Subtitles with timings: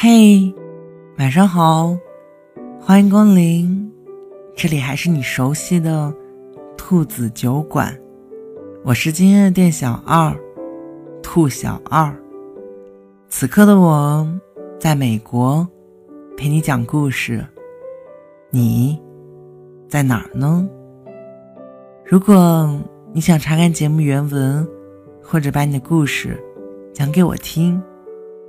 [0.00, 0.54] 嘿，
[1.18, 1.98] 晚上好，
[2.80, 3.90] 欢迎光临，
[4.54, 6.14] 这里还是你熟悉的
[6.76, 7.92] 兔子酒馆，
[8.84, 10.32] 我是今天的店小二，
[11.20, 12.14] 兔小二。
[13.28, 14.24] 此刻的我
[14.78, 15.66] 在美国，
[16.36, 17.44] 陪你讲故事，
[18.50, 19.02] 你
[19.88, 20.64] 在哪儿呢？
[22.04, 22.70] 如果
[23.12, 24.64] 你想查看节目原文，
[25.20, 26.40] 或者把你的故事
[26.94, 27.82] 讲给我听。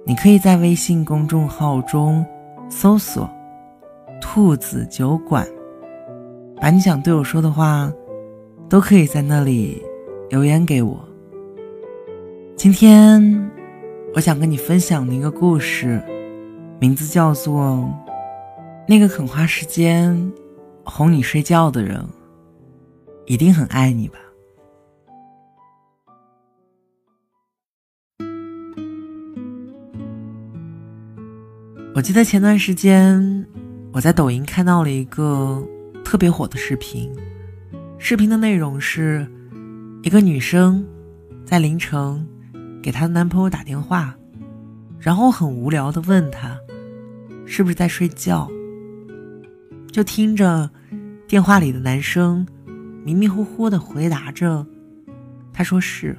[0.05, 2.26] 你可以在微信公众号中
[2.70, 3.30] 搜索
[4.20, 5.48] “兔子酒馆”，
[6.59, 7.91] 把你想对我说的话，
[8.67, 9.84] 都可以在那里
[10.30, 10.99] 留言给我。
[12.55, 13.52] 今天，
[14.16, 16.02] 我想跟你分享的一个故事，
[16.80, 17.61] 名字叫做
[18.88, 20.31] 《那个肯花时间
[20.84, 21.97] 哄你睡觉的人》，
[23.25, 24.17] 一定很爱你吧。
[32.00, 33.45] 我记得前段时间，
[33.92, 35.61] 我在抖音看到了一个
[36.02, 37.11] 特别火的视频。
[37.97, 39.28] 视频的内容是，
[40.02, 40.81] 一个女生
[41.44, 42.25] 在凌晨
[42.81, 44.16] 给她的男朋友打电话，
[44.97, 46.58] 然后很无聊的问他，
[47.45, 48.50] 是不是在睡觉。
[49.91, 50.69] 就听着
[51.28, 52.47] 电话里的男生
[53.03, 54.66] 迷迷糊糊的回答着，
[55.52, 56.17] 他说是。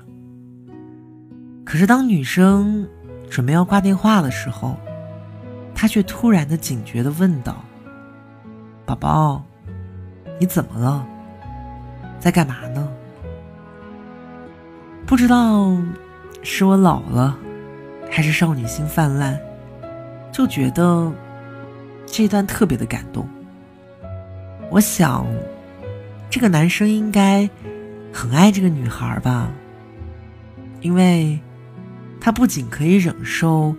[1.65, 2.87] 可是当女生
[3.31, 4.79] 准备要挂电话的时候，
[5.81, 7.65] 他却突然的警觉的问道
[8.85, 9.43] ：“宝宝，
[10.39, 11.07] 你怎么了？
[12.19, 12.87] 在干嘛呢？”
[15.09, 15.75] 不知道
[16.43, 17.35] 是我老了，
[18.11, 19.41] 还是少女心泛滥，
[20.31, 21.11] 就觉得
[22.05, 23.27] 这段特别的感动。
[24.71, 25.27] 我想，
[26.29, 27.49] 这个男生应该
[28.13, 29.51] 很爱这个女孩吧，
[30.83, 31.41] 因为
[32.21, 33.75] 他不仅可以忍受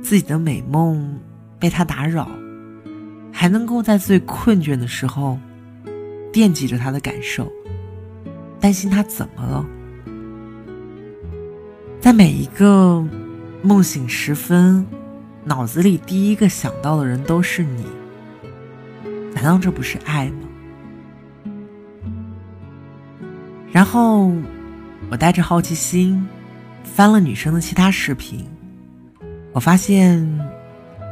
[0.00, 1.18] 自己的美梦。
[1.60, 2.26] 被他打扰，
[3.30, 5.38] 还能够在最困倦的时候
[6.32, 7.52] 惦记着他的感受，
[8.58, 9.66] 担心他怎么了。
[12.00, 13.06] 在每一个
[13.62, 14.86] 梦醒时分，
[15.44, 17.84] 脑子里第一个想到的人都是你。
[19.34, 20.48] 难道这不是爱吗？
[23.70, 24.32] 然后，
[25.10, 26.26] 我带着好奇心
[26.82, 28.46] 翻了女生的其他视频，
[29.52, 30.49] 我发现。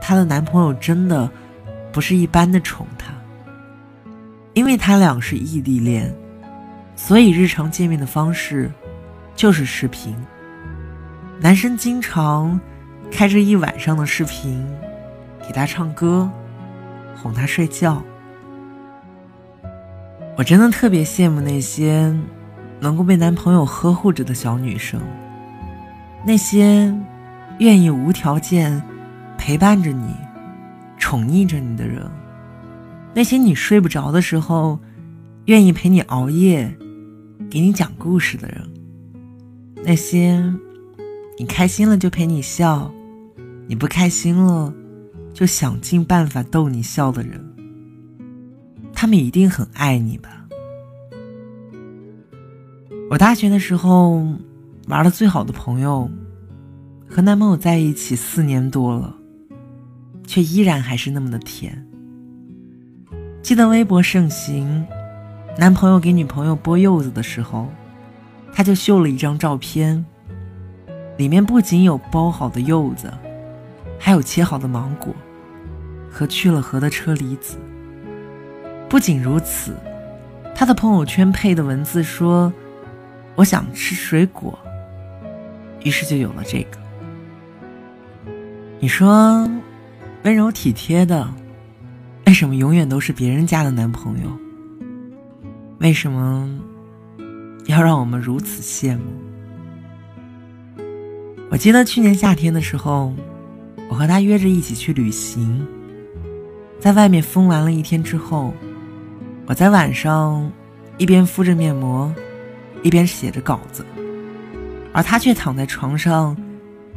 [0.09, 1.31] 她的男朋友真的
[1.93, 3.13] 不是一般的宠她，
[4.55, 6.11] 因为他俩是异地恋，
[6.97, 8.73] 所以日常见面的方式
[9.37, 10.17] 就是视频。
[11.39, 12.59] 男生经常
[13.11, 14.67] 开着一晚上的视频
[15.47, 16.27] 给她唱歌，
[17.15, 18.03] 哄她睡觉。
[20.39, 22.11] 我真的特别羡慕那些
[22.81, 25.03] 能够被男朋友呵护着的小女生，
[26.25, 26.95] 那些
[27.59, 28.83] 愿意无条件。
[29.39, 30.15] 陪伴着你、
[30.99, 32.05] 宠溺着你的人，
[33.15, 34.79] 那些你睡不着的时候，
[35.47, 36.77] 愿意陪你熬夜、
[37.49, 38.69] 给你讲故事的人，
[39.83, 40.45] 那些
[41.39, 42.93] 你开心了就陪你笑，
[43.67, 44.75] 你不开心了
[45.33, 47.43] 就想尽办法逗你笑的人，
[48.93, 50.29] 他们一定很爱你吧？
[53.11, 54.23] 我大学的时候
[54.89, 56.11] 玩的最好的朋友，
[57.09, 59.15] 和男朋友在一起四年多了。
[60.29, 61.83] 却依然还是那么的甜。
[63.43, 64.87] 记得微博盛行，
[65.57, 67.67] 男朋友给女朋友剥柚子的时候，
[68.53, 70.05] 他就秀了一张照片，
[71.17, 73.11] 里面不仅有剥好的柚子，
[73.99, 75.17] 还有切好的芒果
[76.11, 77.57] 和去了核的车厘子。
[78.87, 79.75] 不仅如此，
[80.55, 82.53] 他的朋友圈配的文字说
[83.35, 84.59] ：“我想吃水果。”
[85.85, 86.79] 于是就有了这个。
[88.79, 89.49] 你说？
[90.25, 91.29] 温柔体贴的，
[92.27, 94.29] 为什么永远都是别人家的男朋友？
[95.79, 96.49] 为什么
[97.67, 99.05] 要让我们如此羡慕？
[101.51, 103.15] 我记得去年夏天的时候，
[103.89, 105.65] 我和他约着一起去旅行，
[106.81, 108.53] 在外面疯玩了一天之后，
[109.47, 110.51] 我在晚上
[110.99, 112.13] 一边敷着面膜，
[112.83, 113.87] 一边写着稿子，
[114.93, 116.37] 而他却躺在床上，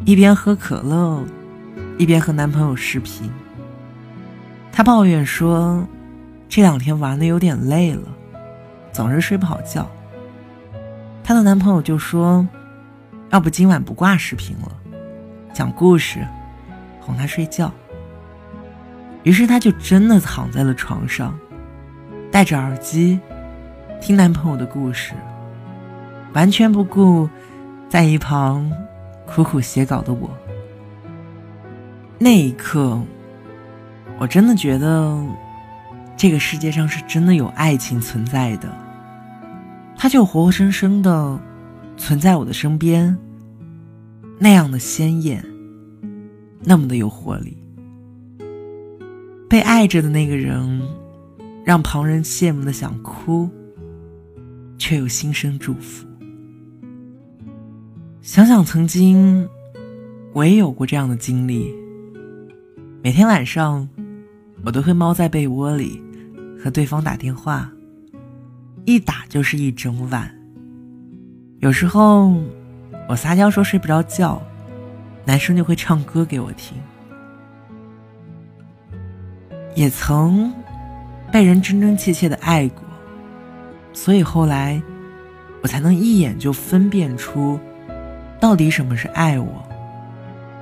[0.05, 1.23] 一边喝可乐。
[1.97, 3.29] 一边和男朋友视频，
[4.71, 5.87] 她抱怨说
[6.49, 8.07] ：“这两天玩的有点累了，
[8.91, 9.89] 总是睡不好觉。”
[11.23, 12.47] 她的男朋友就说
[13.29, 14.71] ：“要不今晚不挂视频了，
[15.53, 16.25] 讲故事，
[16.99, 17.71] 哄她睡觉。”
[19.23, 21.37] 于是她就真的躺在了床上，
[22.31, 23.19] 戴着耳机
[24.01, 25.13] 听男朋友的故事，
[26.33, 27.29] 完全不顾
[27.87, 28.71] 在一旁
[29.27, 30.27] 苦苦写稿的我。
[32.23, 33.01] 那一刻，
[34.19, 35.19] 我真的觉得
[36.15, 38.71] 这个世界上是真的有爱情存在的，
[39.97, 41.39] 它就活活生生的
[41.97, 43.17] 存在我的身边，
[44.37, 45.43] 那样的鲜艳，
[46.63, 47.57] 那么的有活力。
[49.49, 50.79] 被爱着的那个人，
[51.65, 53.49] 让旁人羡慕的想哭，
[54.77, 56.05] 却又心生祝福。
[58.21, 59.49] 想想曾经，
[60.33, 61.80] 我也有过这样的经历。
[63.03, 63.89] 每天晚上，
[64.63, 65.99] 我都会猫在被窝里
[66.63, 67.67] 和对方打电话，
[68.85, 70.31] 一打就是一整晚。
[71.61, 72.31] 有时候
[73.09, 74.39] 我撒娇说睡不着觉，
[75.25, 76.77] 男生就会唱歌给我听。
[79.73, 80.53] 也曾
[81.31, 82.83] 被人真真切切的爱过，
[83.93, 84.79] 所以后来
[85.63, 87.59] 我才能一眼就分辨出，
[88.39, 89.67] 到底什么是爱我，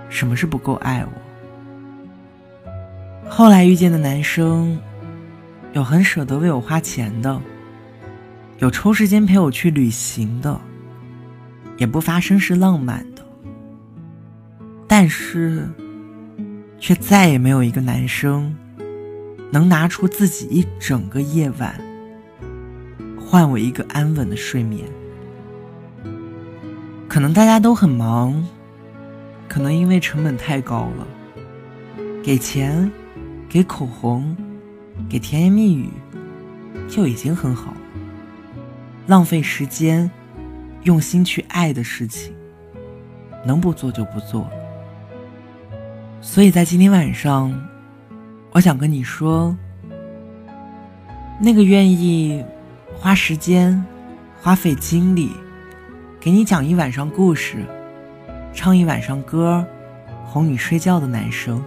[0.07, 1.12] 什么是不够爱我。
[3.29, 4.77] 后来遇见的男生，
[5.71, 7.39] 有很舍得为我花钱的，
[8.57, 10.59] 有抽时间陪我去旅行的，
[11.77, 13.23] 也不发生是浪漫的，
[14.87, 15.69] 但是，
[16.79, 18.53] 却再也没有一个男生，
[19.51, 21.79] 能拿出自己一整个夜晚，
[23.17, 24.83] 换我一个安稳的睡眠。
[27.07, 28.45] 可能大家都很忙，
[29.47, 31.07] 可能因为成本太高了，
[32.21, 32.91] 给钱。
[33.49, 34.37] 给口红，
[35.09, 35.89] 给甜言蜜语，
[36.87, 37.77] 就已经很好了。
[39.07, 40.09] 浪费时间，
[40.83, 42.31] 用心去爱的事情，
[43.43, 44.47] 能不做就不做。
[46.21, 47.51] 所以在今天晚上，
[48.51, 49.57] 我想跟你说，
[51.41, 52.45] 那个愿意
[52.95, 53.83] 花时间、
[54.39, 55.31] 花费精力，
[56.19, 57.65] 给你讲一晚上故事，
[58.53, 59.65] 唱一晚上歌，
[60.23, 61.59] 哄你睡觉的男生。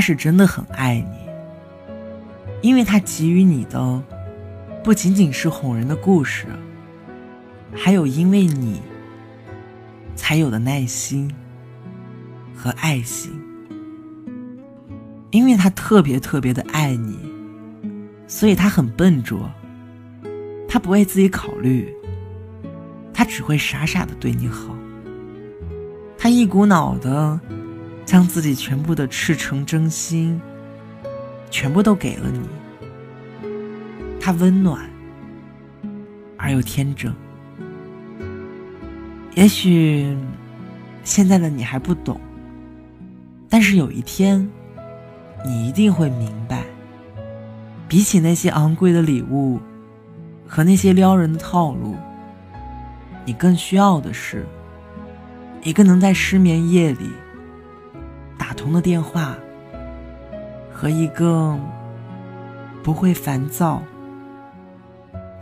[0.00, 1.28] 他是真的很爱你，
[2.62, 4.02] 因为他给予你的
[4.82, 6.46] 不仅仅是哄人的故事，
[7.74, 8.80] 还有因为你
[10.16, 11.30] 才有的耐心
[12.56, 13.30] 和爱心。
[15.32, 17.18] 因为他特别特别的爱你，
[18.26, 19.50] 所以他很笨拙，
[20.66, 21.94] 他不为自己考虑，
[23.12, 24.74] 他只会傻傻的对你好，
[26.16, 27.38] 他一股脑的。
[28.10, 30.40] 将自己全部的赤诚真心，
[31.48, 32.40] 全部都给了你。
[34.18, 34.90] 他温暖
[36.36, 37.14] 而又天真。
[39.36, 40.18] 也许
[41.04, 42.20] 现在的你还不懂，
[43.48, 44.50] 但是有一天，
[45.46, 46.64] 你一定会明白。
[47.86, 49.60] 比起那些昂贵的礼物
[50.48, 51.94] 和那些撩人的套路，
[53.24, 54.44] 你更需要的是
[55.62, 57.08] 一个能在失眠夜里。
[58.40, 59.36] 打通的电话，
[60.72, 61.54] 和一个
[62.82, 63.82] 不会烦躁、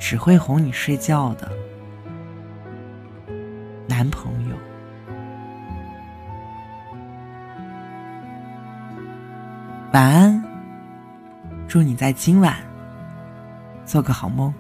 [0.01, 1.49] 只会哄你睡觉的
[3.87, 4.57] 男朋友。
[9.93, 10.43] 晚安，
[11.69, 12.57] 祝你在今晚
[13.85, 14.53] 做个好梦。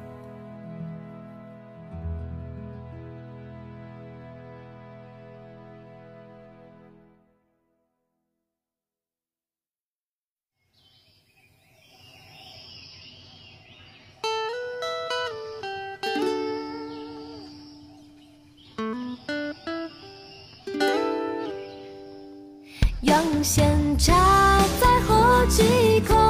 [23.02, 26.27] 用线插在河几口，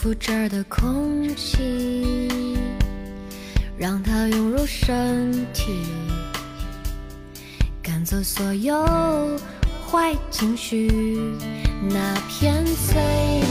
[0.00, 2.56] 复这儿的空气，
[3.76, 5.72] 让它涌入身体，
[7.82, 8.80] 赶走所有
[9.90, 10.88] 坏情绪。
[11.90, 13.42] 那片翠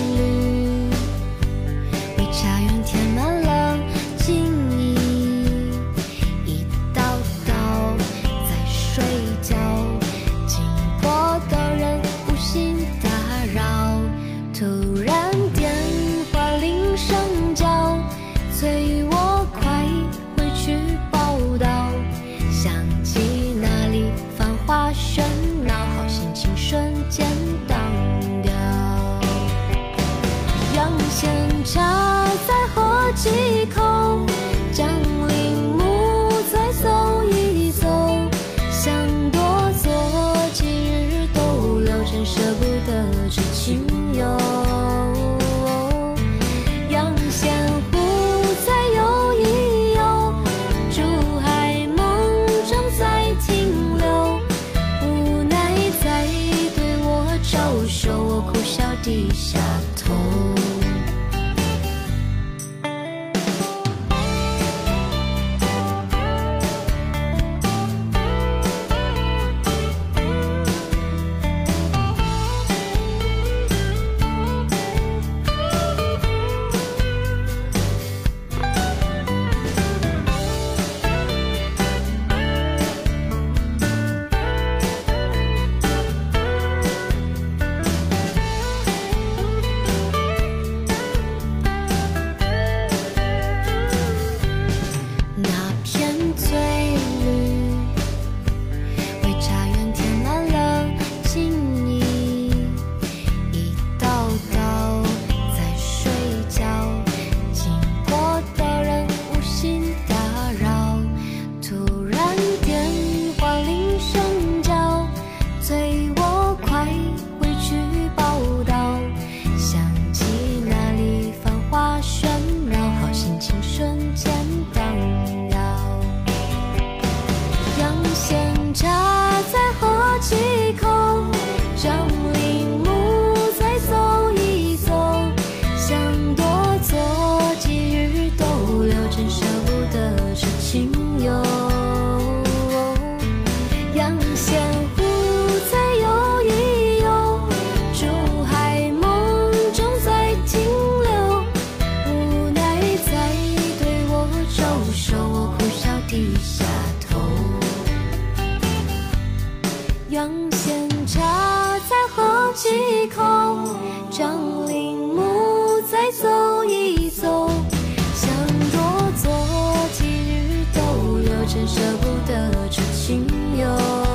[171.58, 173.26] 逗留，真舍不得这情
[173.58, 174.07] 游。